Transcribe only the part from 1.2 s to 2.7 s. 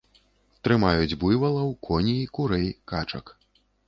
буйвалаў, коней, курэй,